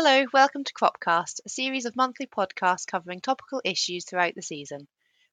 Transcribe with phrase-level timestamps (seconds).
[0.00, 4.86] Hello, welcome to Cropcast, a series of monthly podcasts covering topical issues throughout the season.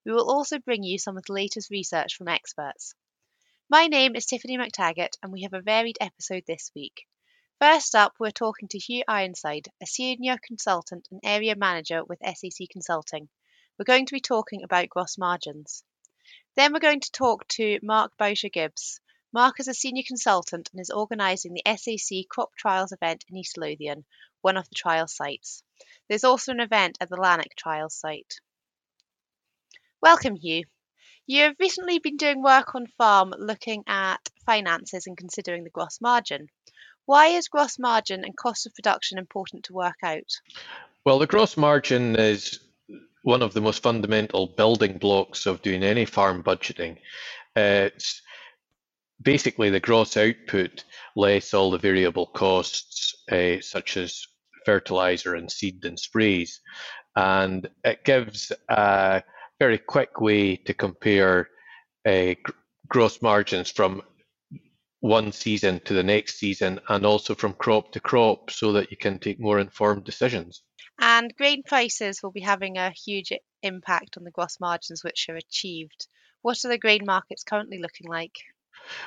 [0.04, 2.96] We will also bring you some of the latest research from experts.
[3.70, 7.06] My name is Tiffany Mactaggart, and we have a varied episode this week.
[7.62, 12.68] First up, we're talking to Hugh Ironside, a senior consultant and area manager with SAC
[12.72, 13.30] Consulting.
[13.78, 15.84] We're going to be talking about gross margins.
[16.56, 19.00] Then we're going to talk to Mark Bowsher-Gibbs.
[19.36, 23.58] Mark is a senior consultant and is organising the SAC Crop Trials event in East
[23.58, 24.06] Lothian,
[24.40, 25.62] one of the trial sites.
[26.08, 28.36] There's also an event at the Lanark trial site.
[30.02, 30.64] Welcome, Hugh.
[31.28, 36.00] You have recently been doing work on farm looking at finances and considering the gross
[36.00, 36.48] margin.
[37.04, 40.32] Why is gross margin and cost of production important to work out?
[41.04, 42.62] Well, the gross margin is
[43.24, 47.00] one of the most fundamental building blocks of doing any farm budgeting.
[47.54, 47.90] Uh,
[49.22, 50.84] basically the gross output
[51.16, 54.28] less all the variable costs, uh, such as
[54.66, 56.60] fertilizer and seed and sprays.
[57.16, 59.24] And it gives a
[59.60, 61.50] very quick way to compare
[62.06, 62.36] uh,
[62.88, 64.02] gross margins from
[65.00, 68.98] one season to the next season and also from crop to crop so that you
[68.98, 70.64] can take more informed decisions.
[71.00, 73.32] And grain prices will be having a huge
[73.62, 76.08] impact on the gross margins which are achieved.
[76.42, 78.36] What are the grain markets currently looking like?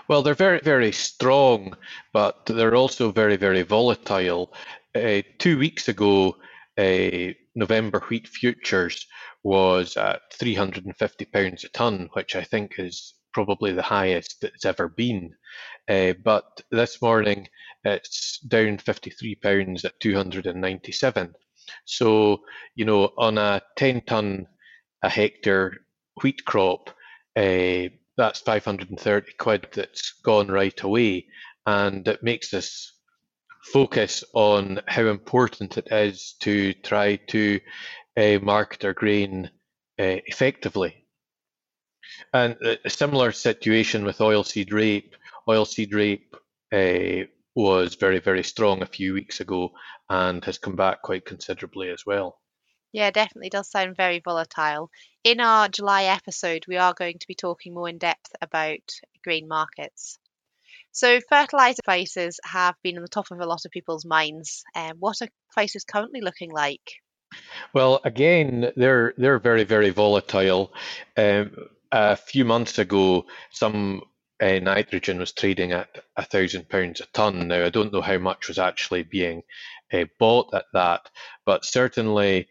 [0.08, 1.76] Well, they're very, very strong,
[2.12, 4.52] but they're also very, very volatile.
[4.94, 6.36] Uh, two weeks ago,
[6.76, 9.06] uh, November wheat futures
[9.42, 14.88] was at 350 pounds a ton, which I think is probably the highest it's ever
[14.88, 15.34] been.
[15.88, 17.48] Uh, but this morning
[17.84, 21.34] it's down 53 pounds at 297.
[21.84, 22.42] So
[22.74, 24.46] you know, on a 10 ton
[25.02, 25.78] a hectare
[26.22, 26.90] wheat crop,
[27.36, 27.88] uh,
[28.18, 31.26] that's 530 quid that's gone right away,
[31.64, 32.92] and it makes us
[33.72, 37.60] focus on how important it is to try to
[38.16, 39.46] uh, market our grain
[39.98, 41.06] uh, effectively.
[42.32, 45.14] And a similar situation with oilseed rape.
[45.48, 46.34] Oilseed rape
[46.72, 49.70] uh, was very, very strong a few weeks ago
[50.10, 52.40] and has come back quite considerably as well.
[52.92, 54.90] Yeah, definitely does sound very volatile.
[55.22, 58.80] In our July episode, we are going to be talking more in depth about
[59.22, 60.18] grain markets.
[60.92, 64.64] So, fertilizer prices have been on the top of a lot of people's minds.
[64.74, 66.80] Um, what are prices currently looking like?
[67.74, 70.72] Well, again, they're they're very very volatile.
[71.16, 74.02] Um, a few months ago, some
[74.40, 77.48] uh, nitrogen was trading at a thousand pounds a ton.
[77.48, 79.42] Now, I don't know how much was actually being
[79.92, 81.10] uh, bought at that,
[81.44, 82.48] but certainly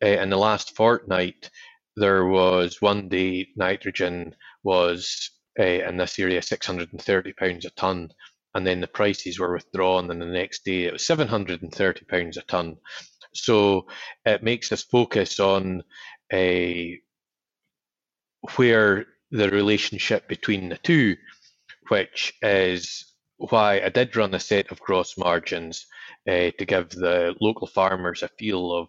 [0.00, 1.50] in the last fortnight,
[1.96, 8.10] there was one day nitrogen was uh, in this area 630 pounds a ton,
[8.54, 12.42] and then the prices were withdrawn, and the next day it was 730 pounds a
[12.42, 12.76] ton.
[13.34, 13.88] So
[14.24, 15.82] it makes us focus on
[16.32, 17.00] a
[18.56, 21.16] where the relationship between the two,
[21.88, 25.86] which is why I did run a set of gross margins
[26.28, 28.88] uh, to give the local farmers a feel of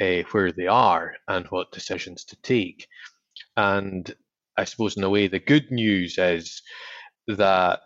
[0.00, 2.86] uh, where they are and what decisions to take.
[3.56, 4.12] And
[4.56, 6.62] I suppose, in a way, the good news is
[7.28, 7.80] that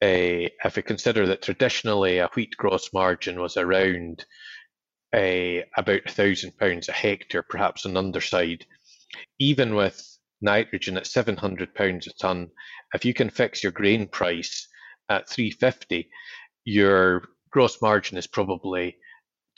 [0.00, 4.24] uh, if we consider that traditionally a wheat gross margin was around
[5.14, 8.64] uh, about a thousand pounds a hectare, perhaps an underside,
[9.38, 10.00] even with
[10.40, 12.48] nitrogen at 700 pounds a ton,
[12.94, 14.68] if you can fix your grain price
[15.08, 16.08] at 350,
[16.64, 18.96] your gross margin is probably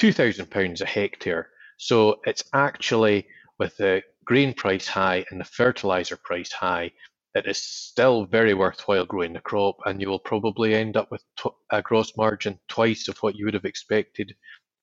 [0.01, 1.51] 2,000 pounds a hectare.
[1.77, 3.29] So it's actually
[3.59, 6.93] with the grain price high and the fertilizer price high,
[7.35, 11.23] it is still very worthwhile growing the crop, and you will probably end up with
[11.71, 14.35] a gross margin twice of what you would have expected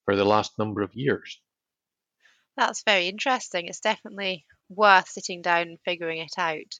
[0.06, 1.42] for the last number of years.
[2.56, 3.68] That's very interesting.
[3.68, 6.80] It's definitely worth sitting down and figuring it out.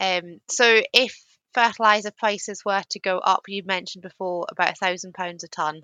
[0.00, 1.20] Um, so if
[1.54, 5.82] fertilizer prices were to go up, you mentioned before about a thousand pounds a ton.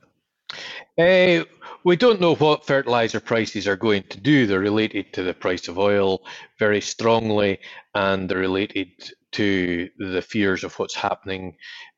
[0.98, 1.44] Uh,
[1.84, 4.46] we don't know what fertilizer prices are going to do.
[4.46, 6.20] They're related to the price of oil
[6.58, 7.60] very strongly,
[7.94, 8.88] and they're related
[9.32, 11.56] to the fears of what's happening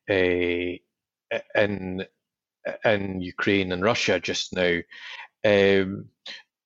[0.09, 0.77] uh,
[1.55, 2.05] in
[2.85, 4.79] in Ukraine and Russia just now.
[5.45, 6.09] Um,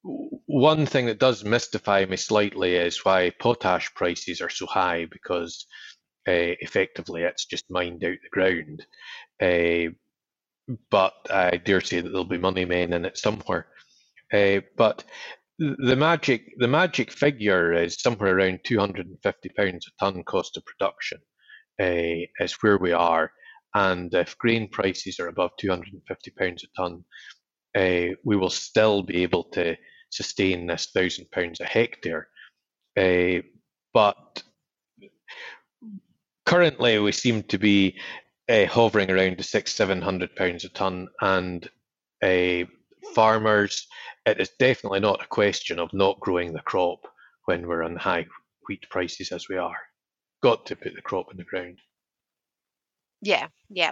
[0.04, 5.68] one thing that does mystify me slightly is why potash prices are so high because
[6.28, 8.86] uh, effectively it's just mined out the ground.
[9.42, 9.94] Uh,
[10.90, 13.68] but I dare say that there'll be money men in it somewhere.
[14.34, 15.04] Uh, but
[15.60, 21.20] the magic the magic figure is somewhere around 250 pounds a ton cost of production
[21.80, 23.32] uh, is where we are
[23.76, 27.04] and if grain prices are above 250 pounds a ton
[27.76, 29.76] uh, we will still be able to
[30.10, 32.28] sustain this thousand pounds a hectare.
[33.94, 34.44] But
[36.46, 38.00] currently, we seem to be
[38.52, 41.70] uh, hovering around the six, seven hundred pounds a ton, and
[42.22, 42.66] uh,
[43.16, 43.88] farmers,
[44.26, 47.08] it is definitely not a question of not growing the crop
[47.46, 48.26] when we're on high
[48.68, 49.78] wheat prices as we are.
[50.44, 51.80] Got to put the crop in the ground.
[53.22, 53.92] Yeah, yeah.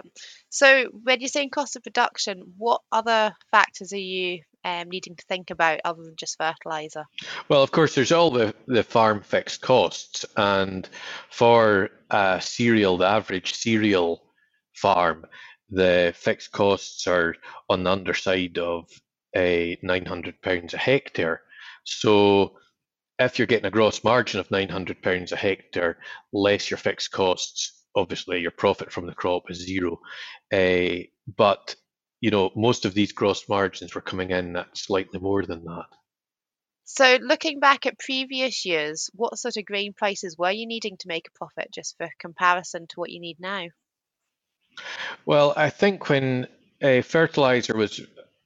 [0.50, 5.24] So when you're saying cost of production, what other factors are you um, needing to
[5.26, 7.04] think about other than just fertilizer?
[7.48, 10.88] Well, of course, there's all the, the farm fixed costs, and
[11.30, 14.20] for a cereal, the average cereal
[14.80, 15.26] farm,
[15.70, 17.34] the fixed costs are
[17.68, 18.88] on the underside of
[19.36, 21.42] a 900 pounds a hectare.
[21.84, 22.56] So
[23.18, 25.98] if you're getting a gross margin of 900 pounds a hectare,
[26.32, 30.00] less your fixed costs, obviously your profit from the crop is zero.
[30.52, 31.04] Uh,
[31.36, 31.76] but
[32.20, 35.86] you know, most of these gross margins were coming in at slightly more than that.
[36.84, 41.08] So looking back at previous years, what sort of grain prices were you needing to
[41.08, 43.68] make a profit just for comparison to what you need now?
[45.26, 46.48] Well, I think when
[46.82, 48.00] uh, fertilizer was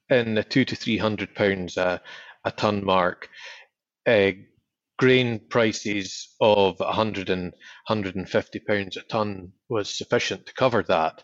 [0.09, 2.01] in the two to three hundred pounds a,
[2.43, 3.29] a ton mark,
[4.97, 7.51] grain prices of 100 and
[7.87, 11.23] 150 pounds a ton was sufficient to cover that.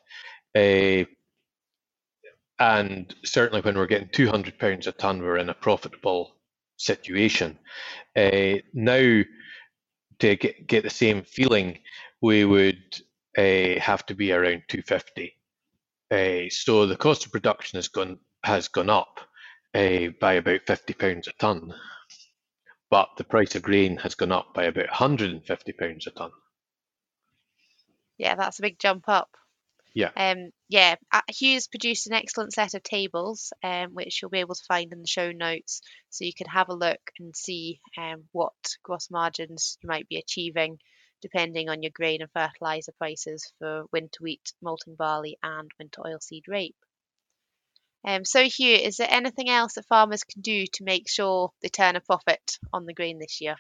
[2.59, 6.35] And certainly when we're getting 200 pounds a ton, we're in a profitable
[6.77, 7.57] situation.
[8.15, 9.21] Now,
[10.19, 11.79] to get, get the same feeling,
[12.21, 12.83] we would
[13.37, 15.35] uh, have to be around 250.
[16.09, 19.19] Uh, so the cost of production has gone has gone up
[19.73, 21.73] by about 50 pounds a ton
[22.91, 26.29] but the price of grain has gone up by about 150 pounds a ton.
[28.17, 29.29] Yeah, that's a big jump up.
[29.93, 30.11] Yeah.
[30.15, 30.95] Um, yeah,
[31.29, 35.01] Hughes produced an excellent set of tables, um, which you'll be able to find in
[35.01, 39.77] the show notes, so you can have a look and see um, what gross margins
[39.81, 40.77] you might be achieving,
[41.21, 46.47] depending on your grain and fertilizer prices for winter wheat, malting barley, and winter oilseed
[46.47, 46.75] rape.
[48.03, 51.69] Um, so, Hugh, is there anything else that farmers can do to make sure they
[51.69, 53.55] turn a profit on the grain this year?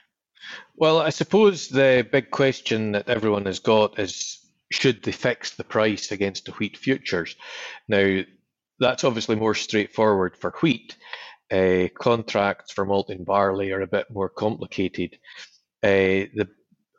[0.75, 4.39] Well, I suppose the big question that everyone has got is
[4.71, 7.35] should they fix the price against the wheat futures?
[7.87, 8.21] Now,
[8.79, 10.97] that's obviously more straightforward for wheat.
[11.51, 15.19] Uh, contracts for malting barley are a bit more complicated.
[15.83, 16.47] Uh, the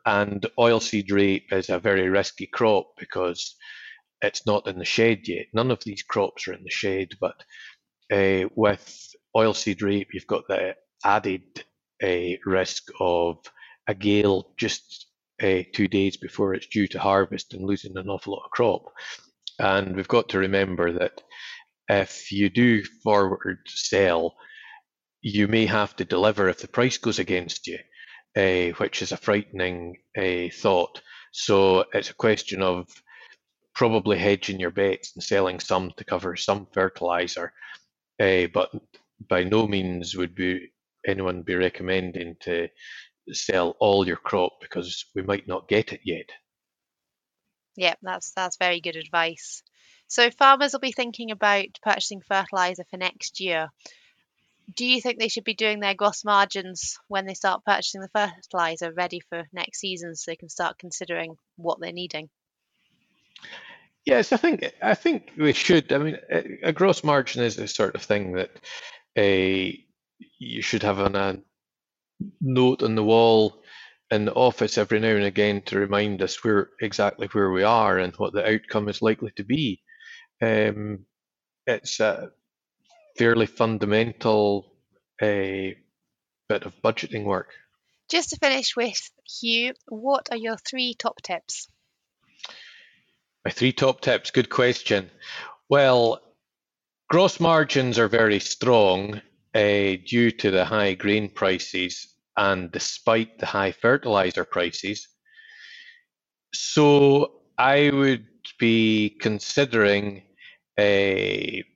[0.05, 3.55] and oilseed rape is a very risky crop because
[4.21, 5.47] it's not in the shed yet.
[5.53, 7.35] None of these crops are in the shed, but
[8.11, 11.43] uh, with oilseed rape, you've got the added
[12.03, 13.37] uh, risk of
[13.87, 15.07] a gale just
[15.41, 18.83] uh, two days before it's due to harvest and losing an awful lot of crop.
[19.59, 21.21] And we've got to remember that
[21.89, 24.35] if you do forward sell,
[25.21, 27.79] you may have to deliver if the price goes against you,
[28.35, 31.01] uh, which is a frightening uh, thought.
[31.31, 32.87] So it's a question of
[33.73, 37.53] probably hedging your bets and selling some to cover some fertilizer,
[38.19, 38.71] uh, but
[39.27, 40.71] by no means would be
[41.05, 42.69] anyone be recommending to
[43.31, 46.29] sell all your crop because we might not get it yet.
[47.75, 49.63] Yeah, that's that's very good advice.
[50.07, 53.69] So farmers will be thinking about purchasing fertilizer for next year.
[54.75, 58.09] Do you think they should be doing their gross margins when they start purchasing the
[58.13, 62.29] fertilizer ready for next season so they can start considering what they're needing?
[64.05, 65.91] Yes, I think I think we should.
[65.93, 66.17] I mean,
[66.63, 68.51] a gross margin is the sort of thing that
[69.17, 69.79] a
[70.39, 71.37] you should have on a
[72.41, 73.63] note on the wall
[74.11, 77.97] in the office every now and again to remind us where exactly where we are
[77.97, 79.81] and what the outcome is likely to be.
[80.41, 81.05] Um,
[81.65, 82.31] it's a
[83.17, 84.73] fairly fundamental
[85.21, 85.75] a
[86.49, 87.49] bit of budgeting work.
[88.09, 91.67] Just to finish with, Hugh, what are your three top tips?
[93.45, 95.09] My three top tips, good question.
[95.69, 96.21] Well,
[97.09, 99.21] gross margins are very strong
[99.53, 105.07] uh, due to the high grain prices and despite the high fertilizer prices.
[106.53, 108.27] So I would
[108.59, 110.23] be considering
[110.79, 111.72] a uh,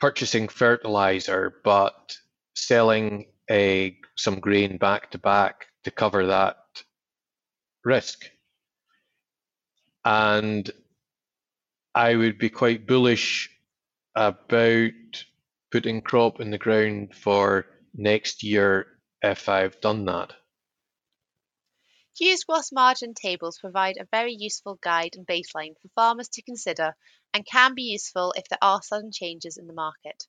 [0.00, 2.16] purchasing fertilizer, but
[2.54, 6.56] selling a some grain back to back to cover that
[7.84, 8.30] risk.
[10.04, 10.70] And
[11.94, 13.50] I would be quite bullish
[14.14, 14.92] about
[15.70, 18.86] putting crop in the ground for next year
[19.22, 20.32] if I've done that.
[22.16, 26.96] Hughes gross margin tables provide a very useful guide and baseline for farmers to consider
[27.32, 30.28] and can be useful if there are sudden changes in the market.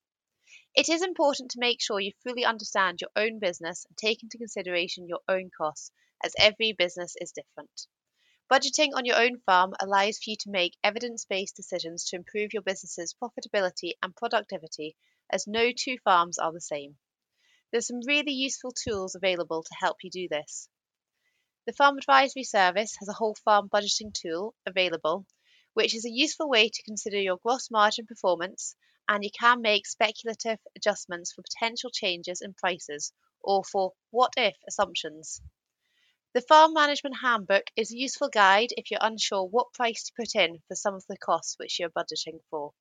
[0.74, 4.40] It is important to make sure you fully understand your own business and take into
[4.40, 5.92] consideration your own costs,
[6.24, 7.86] as every business is different.
[8.52, 12.52] Budgeting on your own farm allows for you to make evidence based decisions to improve
[12.52, 14.98] your business's profitability and productivity,
[15.30, 16.98] as no two farms are the same.
[17.72, 20.68] There's some really useful tools available to help you do this.
[21.66, 25.26] The Farm Advisory Service has a whole farm budgeting tool available,
[25.74, 28.76] which is a useful way to consider your gross margin performance
[29.10, 34.56] and you can make speculative adjustments for potential changes in prices or for what if
[34.68, 35.42] assumptions.
[36.34, 40.36] The Farm Management Handbook is a useful guide if you're unsure what price to put
[40.36, 42.74] in for some of the costs which you're budgeting for.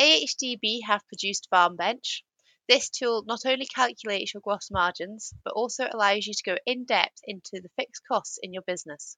[0.00, 2.22] AHDB have produced Farmbench.
[2.68, 6.84] This tool not only calculates your gross margins, but also allows you to go in
[6.84, 9.16] depth into the fixed costs in your business.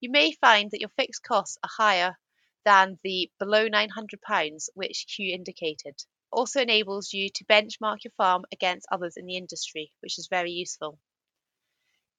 [0.00, 2.18] You may find that your fixed costs are higher
[2.66, 6.04] than the below £900 which Hugh indicated.
[6.30, 10.52] Also enables you to benchmark your farm against others in the industry, which is very
[10.52, 10.98] useful.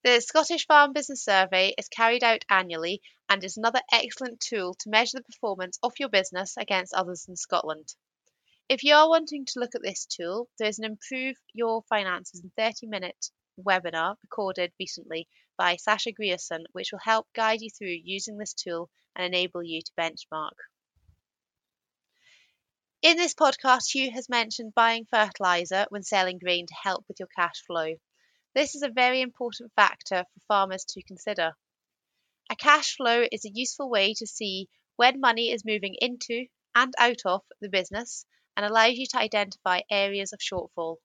[0.04, 4.90] The Scottish Farm Business Survey is carried out annually and is another excellent tool to
[4.90, 7.94] measure the performance of your business against others in Scotland.
[8.70, 12.44] If you are wanting to look at this tool, there is an Improve Your Finances
[12.44, 17.98] in 30 minute webinar recorded recently by Sasha Grierson, which will help guide you through
[18.04, 20.54] using this tool and enable you to benchmark.
[23.02, 27.30] In this podcast, Hugh has mentioned buying fertiliser when selling grain to help with your
[27.36, 27.96] cash flow.
[28.54, 31.54] This is a very important factor for farmers to consider.
[32.52, 36.46] A cash flow is a useful way to see when money is moving into
[36.76, 40.98] and out of the business and allows you to identify areas of shortfall.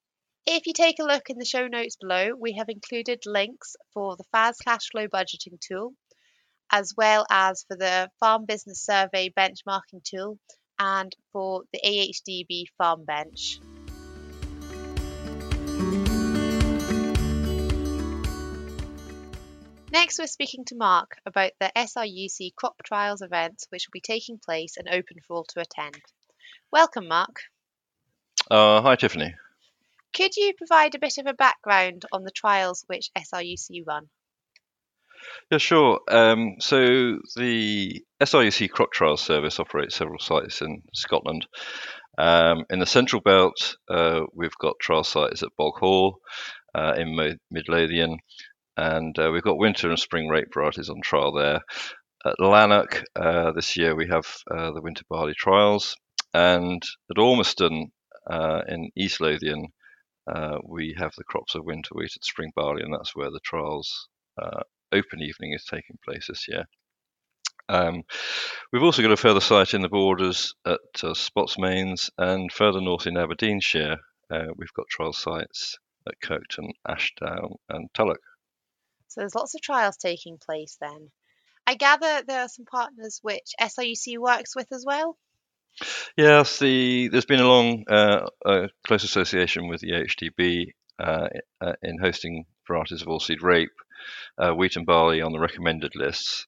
[0.47, 4.17] If you take a look in the show notes below, we have included links for
[4.17, 5.95] the FAS cash flow budgeting tool,
[6.71, 10.39] as well as for the Farm Business Survey benchmarking tool
[10.79, 13.61] and for the AHDB Farmbench.
[19.95, 24.41] Next, we're speaking to Mark about the SRUC crop trials events, which will be taking
[24.45, 26.03] place and open for all to attend.
[26.75, 27.43] Welcome, Mark.
[28.51, 29.33] Uh, hi, Tiffany.
[30.13, 34.09] Could you provide a bit of a background on the trials which SRUC run?
[35.53, 36.01] Yeah, sure.
[36.09, 41.47] Um, so the SRUC Crop Trials Service operates several sites in Scotland.
[42.19, 46.15] Um, in the Central Belt, uh, we've got trial sites at Boghall
[46.75, 47.15] uh, in
[47.53, 48.19] Mid Lothian,
[48.77, 51.61] and uh, we've got winter and spring rape varieties on trial there.
[52.27, 55.95] At Lanark uh, this year we have uh, the winter barley trials,
[56.35, 57.93] and at Ormiston
[58.27, 59.69] uh, in East Lothian
[60.27, 63.41] uh, we have the crops of winter wheat and spring barley, and that's where the
[63.41, 64.09] trials
[64.41, 64.63] uh,
[64.93, 66.65] open evening is taking place this year.
[67.69, 68.03] Um,
[68.73, 73.07] we've also got a further site in the borders at uh, Spotsmains and further north
[73.07, 73.97] in Aberdeenshire.
[74.31, 78.21] Uh, we've got trial sites at Kirkton, Ashdown, and Tulloch.
[79.09, 81.11] So there's lots of trials taking place then.
[81.67, 85.17] I gather there are some partners which SRUC works with as well.
[86.17, 88.29] Yes, the there's been a long, uh,
[88.87, 90.67] close association with the AHDB
[90.99, 91.29] uh,
[91.61, 93.73] uh, in hosting varieties of oilseed rape,
[94.39, 96.47] uh, wheat and barley on the recommended lists.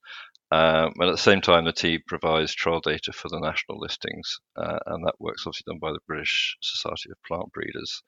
[0.53, 4.39] Um, and at the same time, the team provides trial data for the national listings,
[4.57, 8.03] uh, and that work's obviously done by the British Society of Plant Breeders.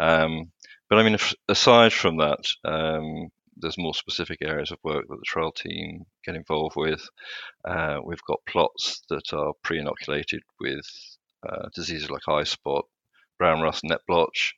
[0.00, 0.52] Um,
[0.88, 3.28] but I mean, aside from that, um,
[3.60, 7.08] there's more specific areas of work that the trial team get involved with.
[7.64, 10.86] Uh, we've got plots that are pre-inoculated with
[11.48, 12.84] uh, diseases like eye spot,
[13.38, 14.54] brown rust, net blotch,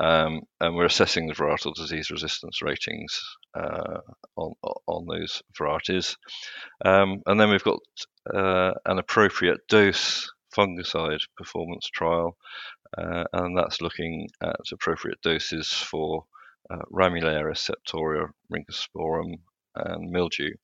[0.00, 3.20] um, and we're assessing the varietal disease resistance ratings
[3.54, 4.00] uh,
[4.36, 4.54] on
[4.86, 6.16] on those varieties.
[6.84, 7.80] Um, and then we've got
[8.34, 12.36] uh, an appropriate dose fungicide performance trial,
[12.96, 16.24] uh, and that's looking at appropriate doses for
[16.68, 19.38] uh, Ramularia septoria, Rhynchosporium,
[19.74, 20.54] and mildew.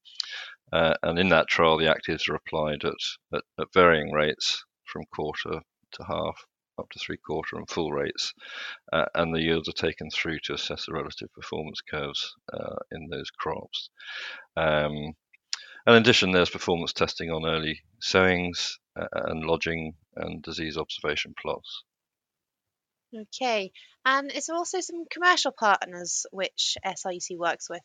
[0.73, 2.95] Uh, and in that trial, the actives are applied at,
[3.33, 5.61] at, at, varying rates from quarter
[5.93, 6.45] to half,
[6.79, 8.35] up to three quarter and full rates.
[8.93, 13.09] Uh, and the yields are taken through to assess the relative performance curves uh, in
[13.09, 13.91] those crops.
[14.57, 15.15] Um,
[15.87, 21.33] and in addition, there's performance testing on early sowings uh, and lodging and disease observation
[21.41, 21.85] plots.
[23.15, 23.73] Okay,
[24.05, 27.83] and is there also some commercial partners which SRUC works with?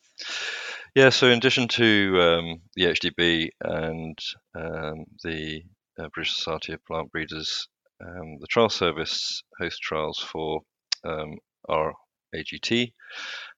[0.96, 4.18] Yeah, so in addition to um, the HDB and
[4.56, 5.64] um, the
[6.00, 7.68] uh, British Society of Plant Breeders,
[8.02, 10.62] um, the trial service hosts trials for
[11.04, 11.38] um,
[11.70, 11.94] our
[12.36, 12.94] AGT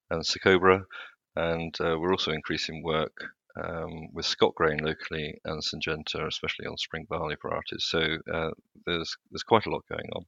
[0.09, 0.83] and Secobra,
[1.35, 3.15] and uh, we're also increasing work
[3.55, 7.85] um, with Scotgrain locally and Syngenta, especially on spring barley varieties.
[7.85, 8.51] So uh,
[8.85, 10.25] there's there's quite a lot going on.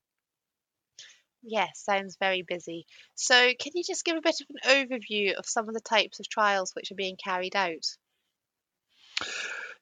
[1.47, 2.87] Yes, sounds very busy.
[3.13, 6.19] So, can you just give a bit of an overview of some of the types
[6.19, 7.85] of trials which are being carried out?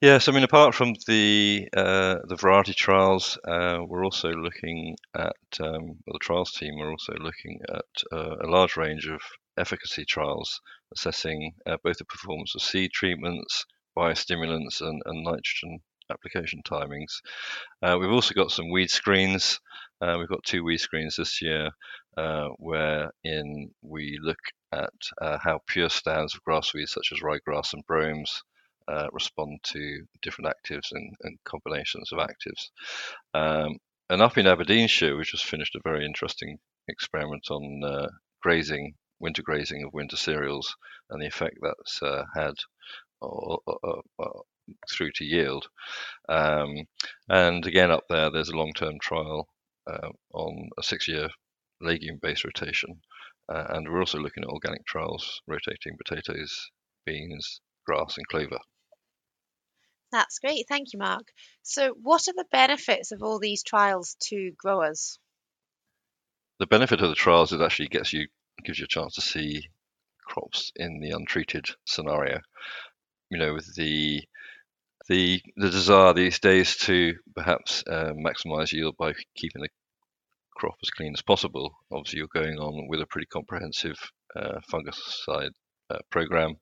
[0.02, 5.36] Yes, I mean, apart from the uh, the variety trials, uh, we're also looking at
[5.60, 6.74] um, well, the trials team.
[6.76, 9.22] We're also looking at uh, a large range of
[9.56, 10.60] efficacy trials,
[10.92, 13.64] assessing uh, both the performance of seed treatments,
[13.96, 15.80] biostimulants, and, and nitrogen
[16.10, 17.22] application timings.
[17.82, 19.60] Uh, we've also got some weed screens.
[20.04, 21.70] Uh, we've got two weed screens this year,
[22.58, 24.38] wherein we look
[24.72, 24.92] at
[25.42, 28.42] how pure stands of grass weeds such as ryegrass and bromes
[28.86, 32.68] uh, respond to different actives and, and combinations of actives.
[33.32, 33.78] Um,
[34.10, 36.58] and up in Aberdeenshire, we just finished a very interesting
[36.88, 38.08] experiment on uh,
[38.42, 40.76] grazing, winter grazing of winter cereals,
[41.08, 42.54] and the effect that's uh, had
[44.92, 45.66] through to yield.
[46.28, 46.84] Um,
[47.28, 49.48] and again, up there, there's a long-term trial
[49.86, 51.28] uh, on a six-year
[51.80, 53.00] legume-based rotation,
[53.48, 56.70] uh, and we're also looking at organic trials, rotating potatoes,
[57.04, 58.58] beans, grass, and clover.
[60.12, 60.66] That's great.
[60.68, 61.26] Thank you, Mark.
[61.62, 65.18] So, what are the benefits of all these trials to growers?
[66.60, 68.28] The benefit of the trials is actually gets you
[68.64, 69.68] gives you a chance to see
[70.24, 72.40] crops in the untreated scenario.
[73.30, 74.22] You know, with the
[75.08, 79.68] the the desire these days to perhaps uh, maximize yield by keeping the
[80.56, 81.76] crop as clean as possible.
[81.92, 83.98] Obviously, you're going on with a pretty comprehensive
[84.36, 85.52] uh, fungicide
[85.90, 86.56] uh, program,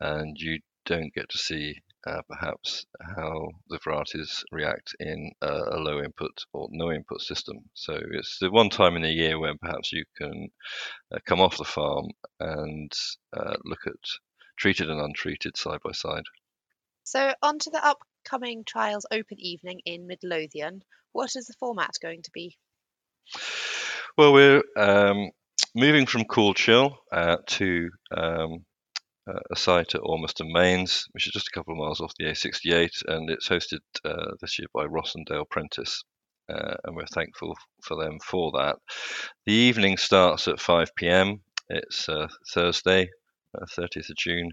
[0.00, 1.74] and you don't get to see
[2.06, 7.56] uh, perhaps how the varieties react in a, a, low input or no input system.
[7.74, 10.48] So it's the one time in the year when perhaps you can
[11.12, 12.06] uh, come off the farm
[12.40, 12.90] and
[13.36, 13.94] uh, look at
[14.58, 16.24] treated and untreated side by side.
[17.10, 20.82] So on to the upcoming trials open evening in Midlothian.
[21.12, 22.58] What is the format going to be?
[24.18, 25.30] Well, we're um,
[25.74, 28.66] moving from cool chill uh, to um,
[29.26, 32.26] uh, a site at Ormiston Mains, which is just a couple of miles off the
[32.26, 36.04] A68, and it's hosted uh, this year by Rossendale Prentice.
[36.50, 38.76] Uh, and we're thankful for them for that.
[39.46, 41.40] The evening starts at 5 p.m.
[41.70, 43.08] It's uh, Thursday,
[43.56, 44.50] 30th uh, of June.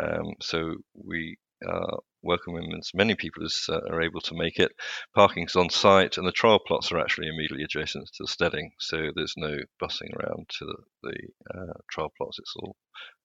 [0.00, 4.72] Um, so we are welcoming as many people uh, are able to make it.
[5.14, 9.10] Parking's on site, and the trial plots are actually immediately adjacent to the steading, so
[9.14, 12.38] there's no bussing around to the, the uh, trial plots.
[12.38, 12.76] It's all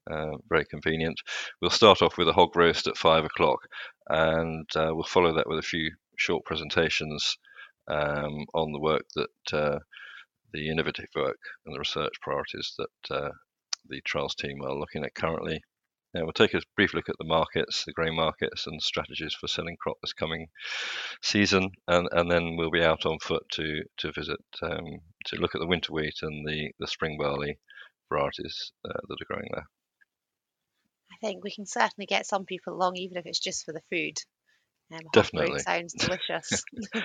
[0.10, 1.20] uh, very convenient.
[1.62, 3.60] We'll start off with a hog roast at five o'clock,
[4.10, 7.38] and uh, we'll follow that with a few short presentations
[7.88, 9.80] um, on the work that uh,
[10.54, 13.30] the innovative work and the research priorities that uh,
[13.90, 15.62] the trials team are looking at currently.
[16.16, 19.50] Now we'll take a brief look at the markets, the grain markets, and strategies for
[19.50, 20.48] selling crop this coming
[21.22, 25.56] season, and, and then we'll be out on foot to to visit um, to look
[25.56, 27.60] at the winter wheat and the the spring barley
[28.08, 29.68] varieties uh, that are growing there.
[31.12, 33.82] I think we can certainly get some people along, even if it's just for the
[33.92, 34.18] food.
[34.94, 35.60] Um, Definitely.
[35.60, 36.64] Sounds delicious.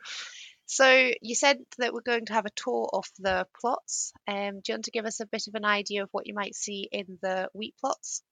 [0.70, 4.12] so you said that we're going to have a tour of the plots.
[4.28, 6.34] Um, do you want to give us a bit of an idea of what you
[6.34, 8.22] might see in the wheat plots?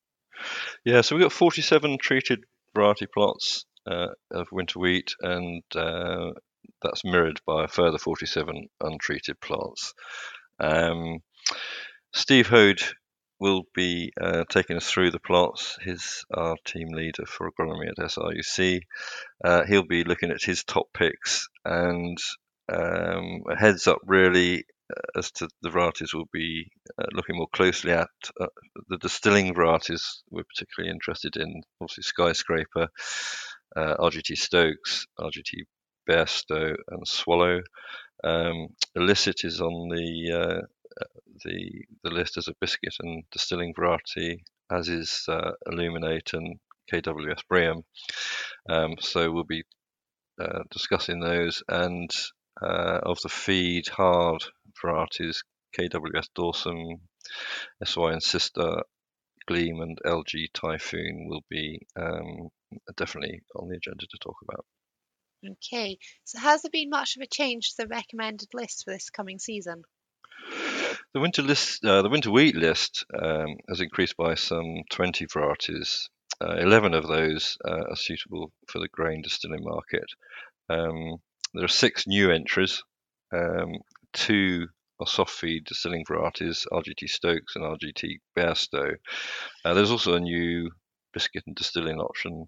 [0.85, 2.44] Yeah, so we've got 47 treated
[2.77, 6.31] variety plots uh, of winter wheat, and uh,
[6.81, 9.92] that's mirrored by a further 47 untreated plots.
[10.61, 11.18] Um,
[12.14, 12.81] Steve Hoad
[13.40, 15.79] will be uh, taking us through the plots.
[15.85, 18.81] He's our team leader for agronomy at SRUC.
[19.44, 22.18] Uh, he'll be looking at his top picks and
[22.72, 27.48] um, a heads up really uh, as to the varieties we'll be uh, looking more
[27.53, 28.09] closely at.
[28.40, 28.46] Uh,
[28.88, 32.88] the distilling varieties we're particularly interested in, obviously Skyscraper,
[33.77, 35.62] uh, RGT Stokes, RGT
[36.09, 37.61] Bairstow, and Swallow.
[38.24, 40.66] Um, illicit is on the
[41.44, 46.59] the the list as a biscuit and distilling variety, as is uh, Illuminate and
[46.92, 47.83] KWS Brium.
[48.68, 49.64] Um, so we'll be
[50.40, 52.11] uh, discussing those and
[52.62, 54.42] uh, of the feed hard
[54.81, 55.42] varieties,
[55.79, 57.01] KWS Dawson,
[57.85, 58.83] SY Insitor,
[59.46, 62.48] Gleam, and LG Typhoon will be um,
[62.96, 64.64] definitely on the agenda to talk about.
[65.46, 69.09] Okay, so has there been much of a change to the recommended list for this
[69.09, 69.83] coming season?
[71.14, 76.08] The winter list, uh, the winter wheat list, um, has increased by some 20 varieties.
[76.40, 80.04] Uh, 11 of those uh, are suitable for the grain distilling market.
[80.68, 81.16] Um,
[81.54, 82.82] there are six new entries.
[83.32, 83.78] Um,
[84.12, 84.68] two
[85.00, 88.94] are soft feed distilling varieties, RGT Stokes and RGT Bairstow.
[89.64, 90.70] Uh, there's also a new
[91.14, 92.46] biscuit and distilling option,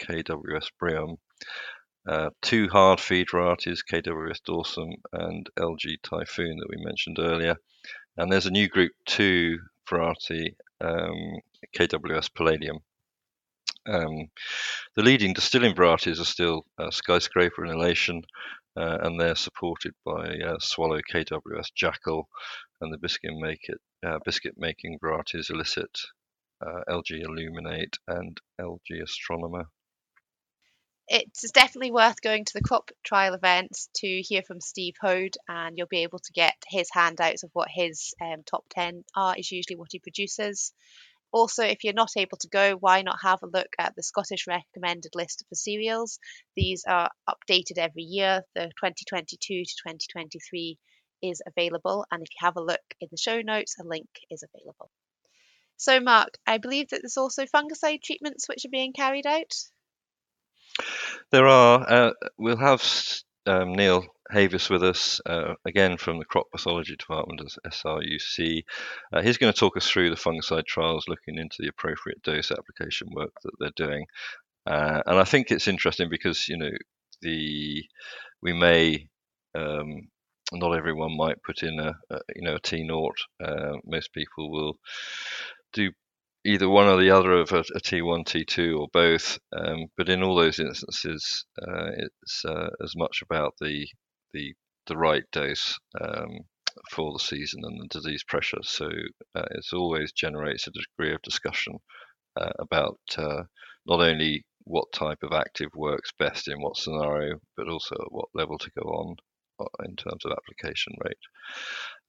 [0.00, 1.16] KWS Brium.
[2.08, 7.56] uh, two hard feed varieties, KWS Dawson and LG Typhoon that we mentioned earlier.
[8.20, 11.38] And there's a new Group 2 variety, um,
[11.74, 12.80] KWS Palladium.
[13.86, 14.28] Um,
[14.94, 18.22] the leading distilling varieties are still uh, Skyscraper and Elation,
[18.76, 22.28] uh, and they're supported by uh, Swallow KWS Jackal
[22.82, 25.98] and the biscuit, make it, uh, biscuit making varieties Illicit,
[26.60, 29.64] uh, LG Illuminate, and LG Astronomer
[31.12, 35.76] it's definitely worth going to the crop trial events to hear from Steve Hoad, and
[35.76, 39.50] you'll be able to get his handouts of what his um, top 10 are, is
[39.50, 40.72] usually what he produces.
[41.32, 44.46] Also, if you're not able to go, why not have a look at the Scottish
[44.46, 46.20] recommended list for cereals?
[46.54, 48.42] These are updated every year.
[48.54, 50.78] The 2022 to 2023
[51.22, 54.44] is available, and if you have a look in the show notes, a link is
[54.44, 54.90] available.
[55.76, 59.52] So, Mark, I believe that there's also fungicide treatments which are being carried out.
[61.30, 61.86] There are.
[61.88, 62.82] Uh, we'll have
[63.46, 68.62] um, Neil Havis with us uh, again from the crop pathology department at SRUC.
[69.12, 72.50] Uh, he's going to talk us through the fungicide trials, looking into the appropriate dose
[72.50, 74.06] application work that they're doing.
[74.66, 76.70] Uh, and I think it's interesting because you know
[77.22, 77.82] the
[78.42, 79.08] we may
[79.54, 80.08] um,
[80.52, 83.16] not everyone might put in a, a you know a T naught.
[83.42, 84.74] Uh, most people will
[85.72, 85.90] do
[86.44, 89.38] either one or the other of a a T1, T2, or both.
[89.52, 93.86] Um, but in all those instances, uh, it's uh, as much about the
[94.32, 94.54] the
[94.86, 96.40] the right dose um,
[96.90, 98.62] for the season and the disease pressure.
[98.62, 98.86] So
[99.34, 101.78] uh, it always generates a degree of discussion
[102.36, 103.42] uh, about uh,
[103.86, 108.28] not only what type of active works best in what scenario, but also at what
[108.34, 109.16] level to go on
[109.84, 111.18] in terms of application rate.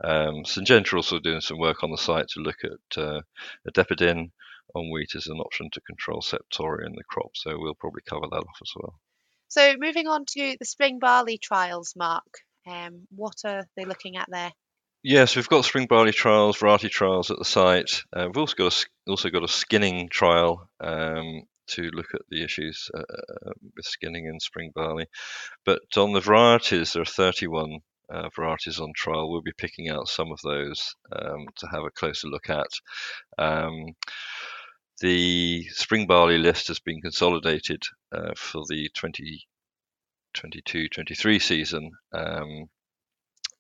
[0.04, 3.22] Um, Syngenta are also doing some work on the site to look at uh,
[3.68, 4.32] Adepidyn
[4.74, 7.32] on wheat as an option to control septoria in the crop.
[7.36, 8.96] So we'll probably cover that off as well.
[9.48, 12.24] So moving on to the spring barley trials, Mark.
[12.66, 14.52] Um, what are they looking at there?
[15.04, 18.04] Yes, we've got spring barley trials, variety trials at the site.
[18.16, 22.44] Uh, we've also got a, also got a skinning trial um, to look at the
[22.44, 25.08] issues uh, uh, with skinning in spring barley.
[25.66, 27.80] But on the varieties, there are 31
[28.10, 29.32] uh, varieties on trial.
[29.32, 32.70] We'll be picking out some of those um, to have a closer look at.
[33.38, 33.96] Um,
[35.00, 37.82] the spring barley list has been consolidated
[38.12, 38.90] uh, for the
[40.36, 41.92] 2022-23 season.
[42.14, 42.70] Um,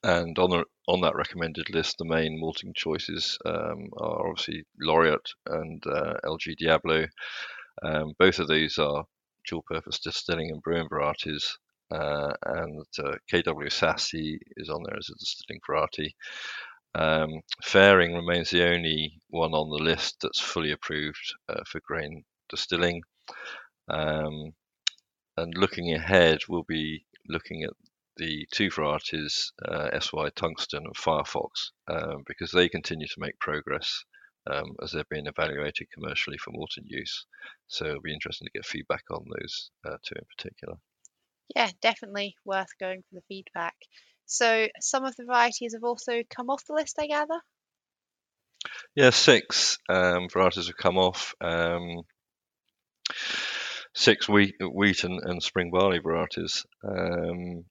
[0.03, 5.29] and on, the, on that recommended list, the main malting choices um, are obviously Laureate
[5.45, 7.05] and uh, LG Diablo.
[7.83, 9.05] Um, both of these are
[9.47, 11.57] dual purpose distilling and brewing varieties.
[11.91, 16.15] Uh, and uh, KWS Sassy is on there as a distilling variety.
[16.95, 22.23] Um, Fairing remains the only one on the list that's fully approved uh, for grain
[22.49, 23.01] distilling.
[23.89, 24.53] Um,
[25.37, 27.71] and looking ahead, we'll be looking at
[28.17, 34.03] the two varieties, uh, SY Tungsten and Firefox, um, because they continue to make progress
[34.49, 37.25] um, as they're being evaluated commercially for malting use.
[37.67, 40.75] So it'll be interesting to get feedback on those uh, two in particular.
[41.55, 43.75] Yeah, definitely worth going for the feedback.
[44.25, 47.41] So some of the varieties have also come off the list, I gather.
[48.95, 51.33] Yeah, six um, varieties have come off.
[51.41, 52.03] Um,
[53.93, 57.65] six wheat, wheat and, and, spring barley varieties, um,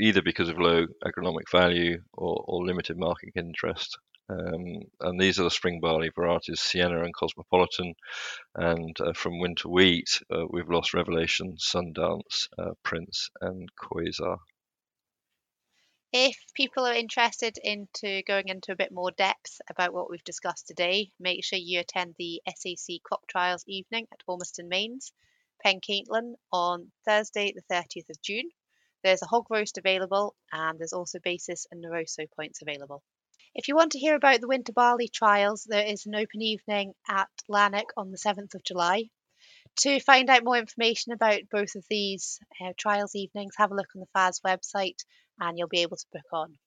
[0.00, 3.98] either because of low agronomic value or, or limited market interest.
[4.32, 7.94] Um, and these are the spring barley varieties, Sienna and Cosmopolitan.
[8.54, 14.38] And uh, from winter wheat, uh, we've lost Revelation, Sundance, uh, Prince, and Quasar.
[16.14, 20.66] If people are interested into going into a bit more depth about what we've discussed
[20.66, 25.12] today, make sure you attend the SAC Crop Trials evening at Ormiston Mains,
[25.64, 28.50] Pencaitland on Thursday, the 30th of June.
[29.02, 33.02] There's a hog roast available, and there's also basis and NRoSO points available.
[33.54, 36.94] If you want to hear about the winter barley trials, there is an open evening
[37.06, 39.10] at Lanark on the 7th of July.
[39.80, 43.88] To find out more information about both of these uh, trials evenings, have a look
[43.94, 45.04] on the FAS website
[45.38, 46.58] and you'll be able to book on.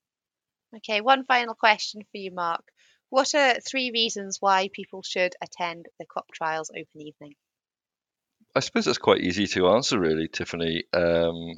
[0.77, 2.63] Okay, one final question for you, Mark.
[3.09, 7.35] What are three reasons why people should attend the crop trials open evening?
[8.53, 10.83] I suppose that's quite easy to answer, really, Tiffany.
[10.93, 11.55] Um,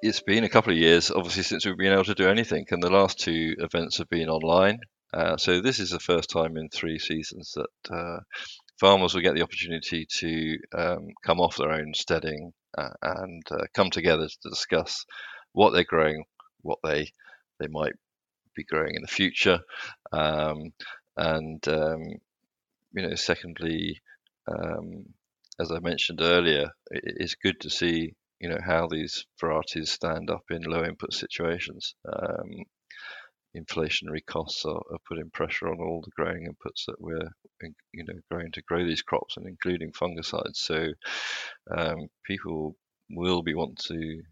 [0.00, 2.82] it's been a couple of years, obviously, since we've been able to do anything, and
[2.82, 4.80] the last two events have been online.
[5.12, 8.20] Uh, so this is the first time in three seasons that uh,
[8.78, 13.64] farmers will get the opportunity to um, come off their own steading uh, and uh,
[13.74, 15.04] come together to discuss
[15.52, 16.24] what they're growing,
[16.60, 17.10] what they
[17.58, 17.94] they might
[18.54, 19.60] be growing in the future,
[20.12, 20.72] um,
[21.16, 22.02] and um,
[22.92, 24.00] you know, secondly,
[24.46, 25.06] um,
[25.60, 30.30] as I mentioned earlier, it is good to see you know how these varieties stand
[30.30, 31.94] up in low input situations.
[32.06, 32.64] Um,
[33.56, 37.30] inflationary costs are, are, putting pressure on all the growing inputs that we're
[37.92, 40.56] you know growing to grow these crops and including fungicides.
[40.56, 40.88] So
[41.70, 42.76] um, people
[43.10, 44.22] will be want to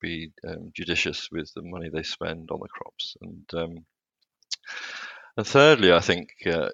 [0.00, 3.84] be um, judicious with the money they spend on the crops and um,
[5.36, 6.68] and thirdly, I think uh,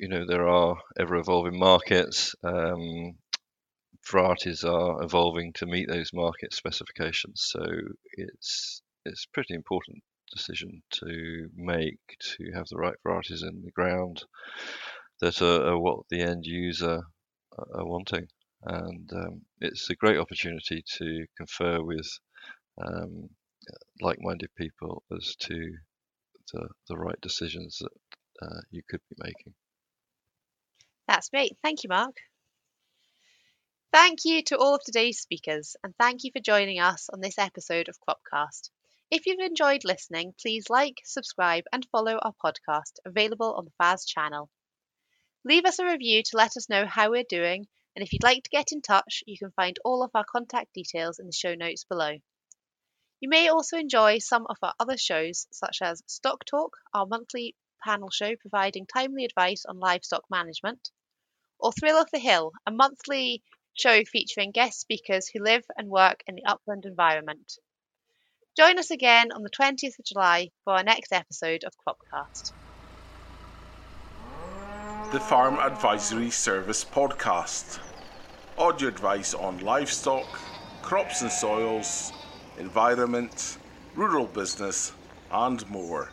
[0.00, 2.34] you know there are ever evolving markets.
[2.42, 3.18] Um,
[4.08, 7.64] varieties are evolving to meet those market specifications, so
[8.12, 14.22] it's it's pretty important decision to make to have the right varieties in the ground
[15.20, 17.00] that are, are what the end user
[17.74, 18.26] are wanting.
[18.62, 22.08] And um, it's a great opportunity to confer with
[22.82, 23.28] um,
[24.00, 25.72] like-minded people as to
[26.52, 29.54] the, the right decisions that uh, you could be making.
[31.08, 31.56] That's great.
[31.62, 32.16] Thank you, Mark.
[33.92, 37.38] Thank you to all of today's speakers, and thank you for joining us on this
[37.38, 38.70] episode of Cropcast.
[39.10, 44.04] If you've enjoyed listening, please like, subscribe, and follow our podcast, available on the FAS
[44.04, 44.48] channel.
[45.44, 48.44] Leave us a review to let us know how we're doing, and if you'd like
[48.44, 51.56] to get in touch, you can find all of our contact details in the show
[51.56, 52.12] notes below.
[53.18, 57.56] You may also enjoy some of our other shows, such as Stock Talk, our monthly
[57.82, 60.92] panel show providing timely advice on livestock management,
[61.58, 63.42] or Thrill of the Hill, a monthly
[63.80, 67.58] show featuring guest speakers who live and work in the upland environment.
[68.56, 72.52] Join us again on the 20th of July for our next episode of Cropcast.
[75.12, 77.78] The Farm Advisory Service Podcast.
[78.58, 80.26] Audio advice on livestock,
[80.82, 82.12] crops and soils,
[82.58, 83.56] environment,
[83.94, 84.92] rural business,
[85.32, 86.10] and more.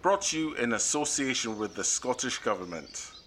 [0.00, 3.19] Brought to you in association with the Scottish Government.